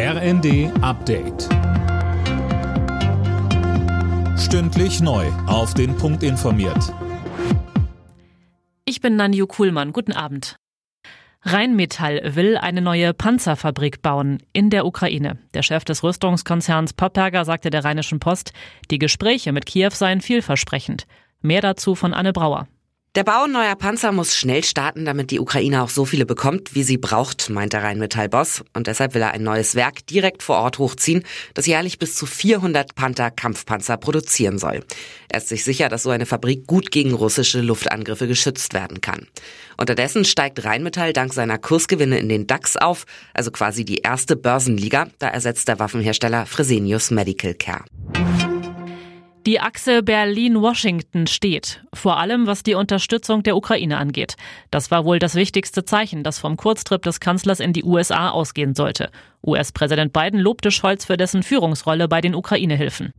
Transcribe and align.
RND 0.00 0.70
Update. 0.80 1.48
Stündlich 4.38 5.00
neu. 5.00 5.26
Auf 5.48 5.74
den 5.74 5.96
Punkt 5.96 6.22
informiert. 6.22 6.94
Ich 8.84 9.00
bin 9.00 9.16
Nanju 9.16 9.48
Kuhlmann. 9.48 9.92
Guten 9.92 10.12
Abend. 10.12 10.54
Rheinmetall 11.42 12.36
will 12.36 12.56
eine 12.56 12.80
neue 12.80 13.12
Panzerfabrik 13.12 14.00
bauen 14.00 14.40
in 14.52 14.70
der 14.70 14.86
Ukraine. 14.86 15.36
Der 15.52 15.64
Chef 15.64 15.84
des 15.84 16.04
Rüstungskonzerns 16.04 16.92
Popperger 16.92 17.44
sagte 17.44 17.70
der 17.70 17.84
Rheinischen 17.84 18.20
Post, 18.20 18.52
die 18.92 19.00
Gespräche 19.00 19.50
mit 19.50 19.66
Kiew 19.66 19.90
seien 19.90 20.20
vielversprechend. 20.20 21.08
Mehr 21.40 21.60
dazu 21.60 21.96
von 21.96 22.14
Anne 22.14 22.32
Brauer. 22.32 22.68
Der 23.14 23.24
Bau 23.24 23.46
neuer 23.46 23.74
Panzer 23.74 24.12
muss 24.12 24.36
schnell 24.36 24.62
starten, 24.62 25.06
damit 25.06 25.30
die 25.30 25.40
Ukraine 25.40 25.82
auch 25.82 25.88
so 25.88 26.04
viele 26.04 26.26
bekommt, 26.26 26.74
wie 26.74 26.82
sie 26.82 26.98
braucht, 26.98 27.48
meint 27.48 27.72
der 27.72 27.82
Rheinmetall-Boss. 27.82 28.64
Und 28.74 28.86
deshalb 28.86 29.14
will 29.14 29.22
er 29.22 29.32
ein 29.32 29.42
neues 29.42 29.74
Werk 29.74 30.06
direkt 30.06 30.42
vor 30.42 30.58
Ort 30.58 30.78
hochziehen, 30.78 31.24
das 31.54 31.66
jährlich 31.66 31.98
bis 31.98 32.14
zu 32.14 32.26
400 32.26 32.94
Panther-Kampfpanzer 32.94 33.96
produzieren 33.96 34.58
soll. 34.58 34.84
Er 35.30 35.38
ist 35.38 35.48
sich 35.48 35.64
sicher, 35.64 35.88
dass 35.88 36.02
so 36.02 36.10
eine 36.10 36.26
Fabrik 36.26 36.66
gut 36.66 36.90
gegen 36.90 37.14
russische 37.14 37.62
Luftangriffe 37.62 38.28
geschützt 38.28 38.74
werden 38.74 39.00
kann. 39.00 39.26
Unterdessen 39.78 40.26
steigt 40.26 40.64
Rheinmetall 40.64 41.12
dank 41.14 41.32
seiner 41.32 41.58
Kursgewinne 41.58 42.18
in 42.18 42.28
den 42.28 42.46
DAX 42.46 42.76
auf, 42.76 43.06
also 43.32 43.50
quasi 43.50 43.86
die 43.86 43.98
erste 43.98 44.36
Börsenliga. 44.36 45.08
Da 45.18 45.28
ersetzt 45.28 45.66
der 45.68 45.78
Waffenhersteller 45.78 46.44
Fresenius 46.44 47.10
Medical 47.10 47.54
Care. 47.54 47.84
Die 49.48 49.60
Achse 49.60 50.02
Berlin-Washington 50.02 51.26
steht, 51.26 51.82
vor 51.94 52.18
allem 52.18 52.46
was 52.46 52.64
die 52.64 52.74
Unterstützung 52.74 53.42
der 53.42 53.56
Ukraine 53.56 53.96
angeht. 53.96 54.36
Das 54.70 54.90
war 54.90 55.06
wohl 55.06 55.18
das 55.18 55.36
wichtigste 55.36 55.86
Zeichen, 55.86 56.22
das 56.22 56.38
vom 56.38 56.58
Kurztrip 56.58 57.00
des 57.00 57.18
Kanzlers 57.18 57.58
in 57.58 57.72
die 57.72 57.82
USA 57.82 58.28
ausgehen 58.28 58.74
sollte. 58.74 59.10
US-Präsident 59.42 60.12
Biden 60.12 60.38
lobte 60.38 60.70
Scholz 60.70 61.06
für 61.06 61.16
dessen 61.16 61.42
Führungsrolle 61.42 62.08
bei 62.08 62.20
den 62.20 62.34
Ukraine-Hilfen. 62.34 63.10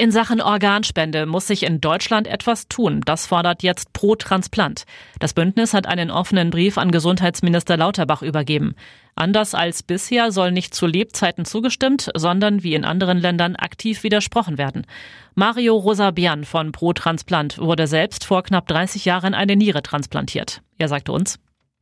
In 0.00 0.12
Sachen 0.12 0.40
Organspende 0.40 1.26
muss 1.26 1.48
sich 1.48 1.64
in 1.64 1.80
Deutschland 1.80 2.28
etwas 2.28 2.68
tun. 2.68 3.00
Das 3.04 3.26
fordert 3.26 3.64
jetzt 3.64 3.92
Pro 3.92 4.14
Transplant. 4.14 4.84
Das 5.18 5.34
Bündnis 5.34 5.74
hat 5.74 5.88
einen 5.88 6.12
offenen 6.12 6.50
Brief 6.50 6.78
an 6.78 6.92
Gesundheitsminister 6.92 7.76
Lauterbach 7.76 8.22
übergeben. 8.22 8.76
Anders 9.16 9.56
als 9.56 9.82
bisher 9.82 10.30
soll 10.30 10.52
nicht 10.52 10.72
zu 10.72 10.86
Lebzeiten 10.86 11.44
zugestimmt, 11.44 12.12
sondern 12.14 12.62
wie 12.62 12.74
in 12.74 12.84
anderen 12.84 13.18
Ländern 13.18 13.56
aktiv 13.56 14.04
widersprochen 14.04 14.56
werden. 14.56 14.86
Mario 15.34 15.74
Rosabian 15.74 16.44
von 16.44 16.70
Pro 16.70 16.92
Transplant 16.92 17.58
wurde 17.58 17.88
selbst 17.88 18.24
vor 18.24 18.44
knapp 18.44 18.68
30 18.68 19.04
Jahren 19.04 19.34
eine 19.34 19.56
Niere 19.56 19.82
transplantiert. 19.82 20.62
Er 20.78 20.86
sagte 20.86 21.10
uns, 21.10 21.40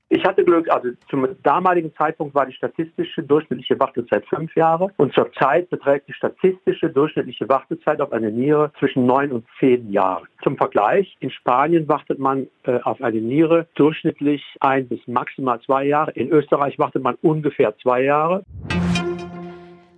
ich 0.09 0.25
hatte 0.25 0.45
Glück, 0.45 0.71
also 0.71 0.91
zum 1.11 1.27
damaligen 1.43 1.93
Zeitpunkt 1.95 2.35
war 2.35 2.47
die 2.47 2.53
statistische 2.53 3.25
durchschnittliche 3.25 3.79
Wartezeit 3.81 4.25
fünf 4.27 4.55
Jahre 4.55 4.93
und 4.99 5.13
zurzeit 5.13 5.69
beträgt 5.69 6.09
die 6.09 6.13
statistische 6.13 6.91
durchschnittliche 6.91 7.49
Wartezeit 7.49 8.01
auf 8.01 8.13
eine 8.13 8.31
Niere 8.31 8.71
zwischen 8.79 9.05
neun 9.05 9.33
und 9.33 9.45
zehn 9.59 9.91
Jahren. 9.91 10.29
Zum 10.45 10.57
Vergleich, 10.57 11.17
in 11.19 11.31
Spanien 11.31 11.89
wartet 11.89 12.21
man 12.21 12.47
äh, 12.65 12.79
auf 12.83 13.03
eine 13.03 13.21
Niere 13.21 13.67
durchschnittlich 13.75 14.45
ein 14.61 14.87
bis 14.87 15.01
maximal 15.09 15.61
zwei 15.63 15.85
Jahre. 15.85 16.13
In 16.13 16.31
Österreich 16.31 16.79
wartet 16.79 17.03
man 17.03 17.17
ungefähr 17.23 17.77
zwei 17.79 18.03
Jahre. 18.03 18.45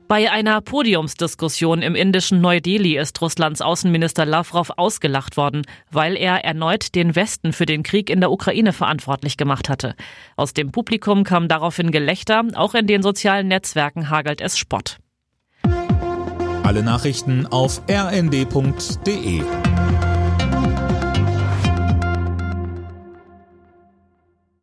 Bei 0.09 0.31
einer 0.31 0.63
Podiumsdiskussion 0.63 1.83
im 1.83 1.95
indischen 1.95 2.41
Neu-Delhi 2.41 2.97
ist 2.97 3.21
Russlands 3.21 3.61
Außenminister 3.61 4.25
Lavrov 4.25 4.71
ausgelacht 4.79 5.37
worden, 5.37 5.67
weil 5.91 6.17
er 6.17 6.47
erneut 6.47 6.95
den 6.95 7.15
Westen 7.15 7.53
für 7.53 7.67
den 7.67 7.83
Krieg 7.83 8.09
in 8.09 8.21
der 8.21 8.31
Ukraine 8.31 8.73
verantwortlich 8.73 9.37
gemacht 9.37 9.69
hatte. 9.69 9.95
Aus 10.35 10.55
dem 10.55 10.73
Publikum 10.73 11.25
kam 11.25 11.47
daraufhin 11.47 11.91
Gelächter, 11.91 12.43
auch 12.55 12.75
in 12.75 12.87
den 12.87 13.03
sozialen 13.03 13.49
Netzwerken 13.49 14.09
hagelt 14.09 14.41
es 14.41 14.57
Spott. 14.57 14.97
Alle 16.63 16.83
Nachrichten 16.83 17.47
auf 17.47 17.83
rnd.de 17.87 19.43